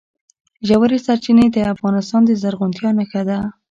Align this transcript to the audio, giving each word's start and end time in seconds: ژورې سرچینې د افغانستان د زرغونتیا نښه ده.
ژورې 0.67 0.97
سرچینې 1.05 1.45
د 1.51 1.57
افغانستان 1.73 2.21
د 2.25 2.31
زرغونتیا 2.41 2.89
نښه 2.97 3.21
ده. 3.29 3.37